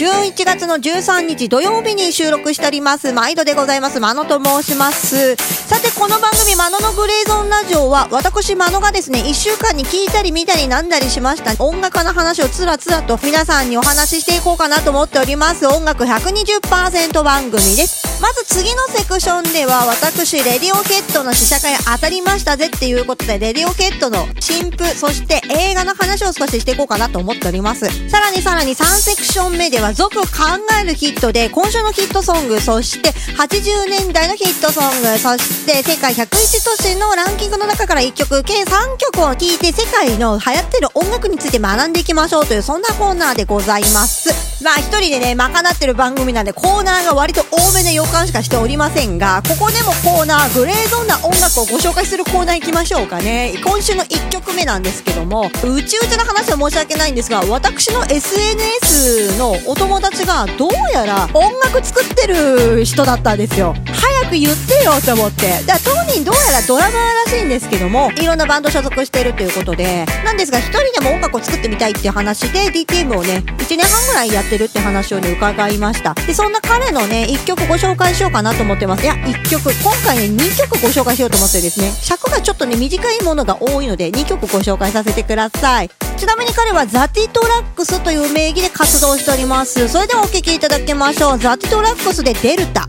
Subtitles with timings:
[0.00, 3.12] 11月の13日土曜日に収録しております。
[3.12, 4.00] 毎度でございます。
[4.00, 5.36] まのと申します。
[5.36, 11.62] さてこの番組マノのグレーゾーンラジオは私まのがですね1週間に聞いたり見たりなんだりしました。
[11.62, 15.66] 音楽の話をつらつらと皆さんにお話ししていこうかなと思っております。
[15.66, 18.09] 音楽120%番組です。
[18.20, 27.86] まず次のセクションでは私レディオケットの試写会当たりましたぜっていうことでレディオケットの新譜そして映画の話を少ししていこうかなと思っております。
[28.10, 30.26] さらにさらに3セクション目では続考
[30.82, 36.26] えるヒットで今週のヒットソングそして80年代のヒットソングそして世界101
[36.64, 44.49] 都市のランキングの中から1曲計3曲を聴いて世界の流行ってる音楽について学んでいきましょうというそんなコーナーでございます。
[44.62, 53.54] まあ一人でね賄ってる番組なんでコーナーが割と多めで予感しかしておりませんがここでもコーナーグレーゾーンな音楽をご紹介するコーナー行きましょうかね。
[53.64, 63.68] 今週の1曲目なんですけども宇宙ちの話は申し訳ないんですが私の SNS のお友達がどうやら音楽作ってる人だったんですよ。
[63.68, 65.50] はく言ってよと思って。
[65.66, 76.14] だから当人どうやらドラマーらしいんですけどもいろんなバンド所属してるということでなんですが一人でも音楽を作ってみたいっていう話で DTM をね1年半ぐらいやってるって話をね伺いました。
[76.14, 79.04] でそんな彼のね1曲ご紹介しようかなと思ってます。
[79.04, 79.70] いや1曲。
[79.82, 85.90] 今回ね2曲ご紹介しようと思ってですね尺がちょっとね短いものが多いので2曲ご紹介させてください。
[86.16, 89.88] ちなみに彼はザディトラックスという名義で活動しております。
[89.88, 91.38] それではお聴きいただきましょう。
[91.38, 92.88] ザディトラックスでデルタ。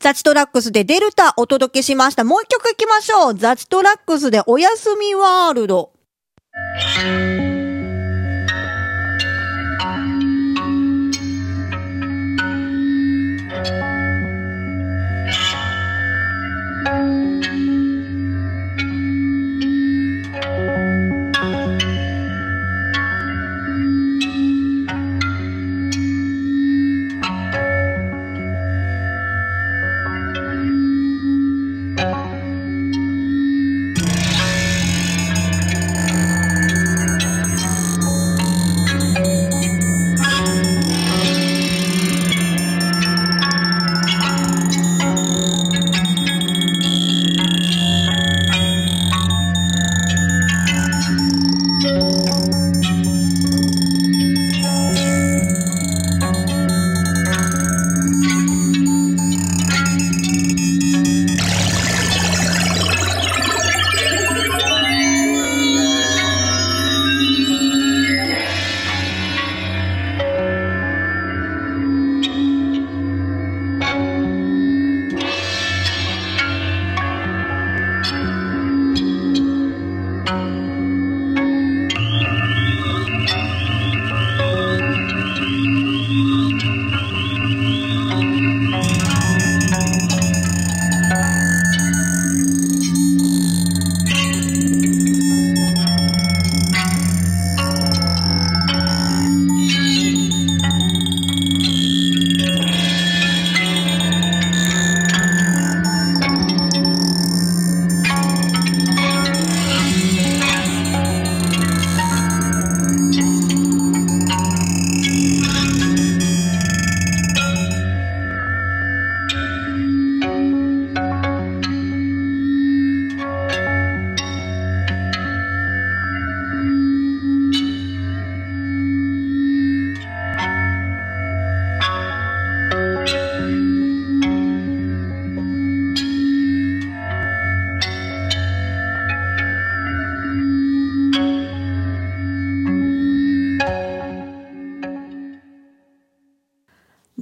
[0.00, 2.24] ザチトラックスでデルタお届けしました。
[2.24, 3.34] もう一曲行きましょう。
[3.34, 5.92] ザチトラックスでおやすみワールド。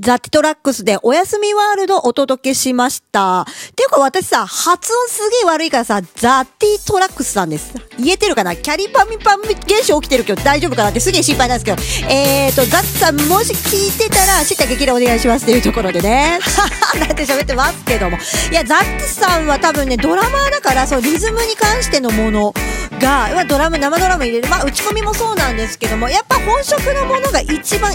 [0.06, 3.44] ザ・ティトラックスでおやすみワールドお届けしました。
[3.74, 7.74] ていうか私さ、発音すげえ悪いからさ、ザ・ティトラックスさんです。
[7.98, 8.54] 言えてるかな？
[8.54, 12.08] キャリパミパミ現象起きてるけど大丈夫かなってすげえ心配なんですけど。
[12.08, 16.38] えーと、ザッツさんもし聞いてたら、知った激励お願いしますっていうところでね。
[17.00, 18.16] なんて喋ってますけども。
[18.52, 22.54] いや、ザッツさんは多分ね、ドラマーだから、そう、リズムに関してのもの
[23.00, 24.48] が、ドラム、生ドラム入れる。
[24.48, 27.92] まあ、打ち込みもそうなんですけども、やっぱ本職のものが一番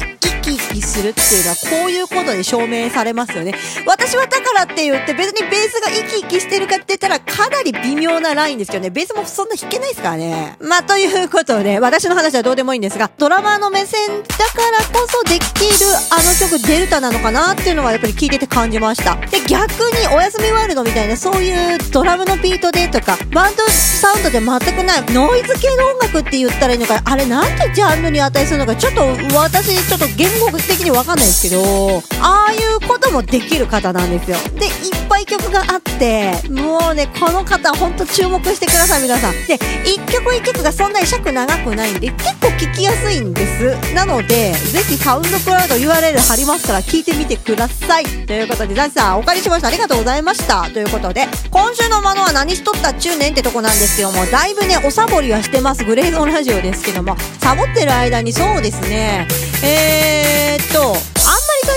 [0.51, 3.53] 生き生きするっていうのは、こういうことで証明されますよね。
[3.85, 10.57] 私はだからって言って別にベースが生き生きしてるかって言ったらかなり微妙なラインですけどね、ベースもそんな弾けないですからね。
[10.61, 15.75] まあ、ということで、私の話はどうでもいいんですが、ドラマーの目線だからこそできている
[16.11, 19.15] あの曲デルタなのかなっていうのはやっぱり聞いてて感じました。
[19.27, 29.01] で、逆におやすみワールドみたいなそういうドラムのビートでとか、バンドサウンドで全くないノイズ系の音楽って言ったらいいのか、あれなんてジャンルに値するのか、ちょっと
[29.35, 34.37] 私ちょっと言僕的にわかんないですけど、ああいうこともできる方なんですよ。
[34.59, 34.91] で、一
[35.21, 39.33] い曲があって、もうね、この方ほんと注目してください、皆さん。
[39.47, 43.93] で、一曲一曲がそんなに尺長くないんで、結構聴きやすいんです。
[43.93, 48.05] なので、ぜひサウンドクラウド URL 貼りますから聞いてみてください。
[48.05, 49.67] ということで、ザチさんお借りしました。
[49.67, 50.69] ありがとうございました。
[50.69, 55.83] ということで、今週のものは何しとったっちゅうねんってとこなんですけども、だいぶね、おサボりはしてます。
[55.83, 59.27] グレーゾーンラジオですけども、サボってる間にそうですね、
[59.63, 61.10] えー、っと、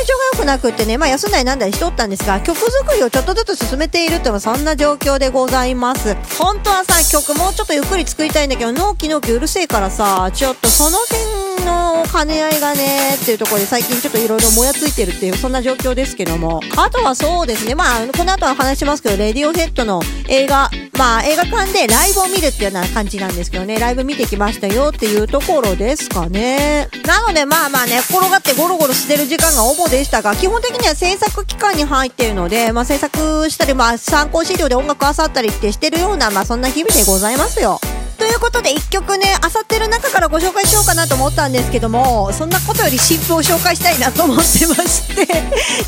[0.04, 6.14] 体調が良くなくってね、まあ休んだりなんだりしとったんですが、曲作りをちょっとずつ進めているっていうのはそんな状況でございます。
[6.38, 16.60] 本当はさ、曲もうちょっとゆっくり作りたいんだけど、納期納期うるせえからさ、ちょっとその辺の兼ね合いがね、っていうところで最近ちょっといろいろもやついてるっていう、そんな状況ですけども。
[16.76, 26.88] あとはそうですね、まあ、この後は話しますけど、レディオヘッドの映画、まあ映画館でライブを見るっていうような感じなんですけどね、ライブ見てきましたよっていうところですかね。
[27.06, 37.80] なのでまあまあね、転がってゴロゴロしてる時間が主でしたが、基本的には制作期間に入っているので、まあ制作したり、まあ参考資料で音楽あさったりってしてるような、まあそんな日々でございますよ。
[38.18, 45.22] ということで1曲ね、あさってる中からご紹介しようかなと思ったんですけども、そんなことより新譜を紹介したいなと思ってまして。
[45.24, 45.26] っ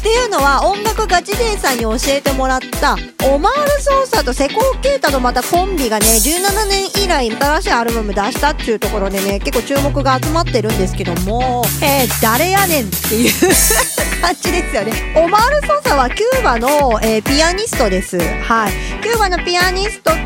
[0.03, 13.33] ていうのは音楽ガチ勢さんに教えてもらったオマール捜査とセコーケータのまたコンビがね、17年以来新しいアルバム出したっていうところでね、結構注目が集まってるんですけども、えー、誰やねんっていう。
[14.21, 14.93] 感じですよね。
[15.17, 16.69] オマール・ソサはキューバの、
[17.03, 18.19] えー、ピアニストです。
[18.19, 18.73] はい。
[19.03, 20.17] キューバのピアニストと、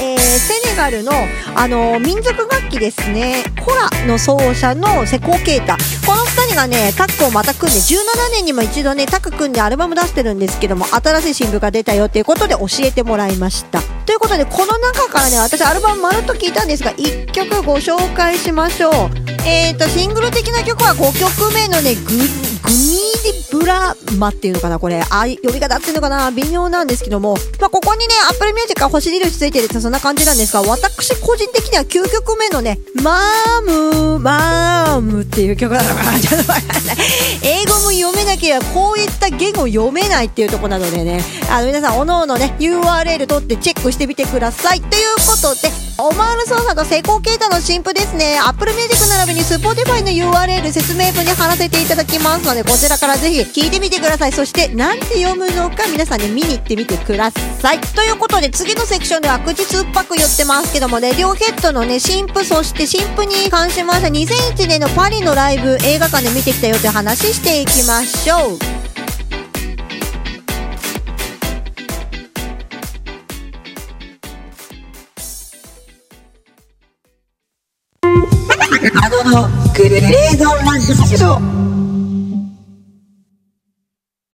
[0.00, 1.12] えー、セネガルの、
[1.54, 3.44] あのー、民族楽器ですね。
[3.64, 5.76] コラの奏者のセコーケータ。
[6.06, 7.96] この二人がね、タッグをまた組んで、17
[8.32, 13.80] 年にも一度ね、タッグ組んでアルバム出してるんですけども、新しい新譜が出たよっていうことで教えてもらいました。
[14.06, 18.92] ということで、この中からね、私アルバムまるっと聞いたんですが、1曲ご紹介しましょう。
[19.46, 22.02] えーと、シングル的な曲は5曲目のね、グ
[22.62, 25.02] グニーディブラマっていうのかなこれ。
[25.10, 27.36] あ、呼び方っていうのかな微妙なんですけども。
[27.60, 36.96] まあ、ここにね、Apple Music が星印ついてるってそんな感じなんですが、私個人的には9曲目のね、マーム、マームっていう曲なのかなちょっとわかんない。
[37.42, 44.80] 英語も読めなければ、こういった言語読めないっていうとこなのでね、あの皆さん、おのおのね、URL 取ってチェックしてみてください。
[44.80, 48.38] ということで、オマール操作と成功形態の新譜ですね。
[48.42, 54.32] Apple Music 並びに Spotify の URL 説明文に貼らせていただきますので、こちらからぜひ聞いてみてください。
[54.32, 57.80] そして、なんて読むのか皆さんね、見に行ってみてください。
[57.80, 68.82] ということで、次のセクションでは口酸っぱく言ってますけどもね、両ヘッドのね、新譜、そして新譜に関しまして2001年のパリのライブ、映画館で見てきたよという話していきましょう。
[79.00, 80.92] あののグレードラジ
[81.24, 81.81] オ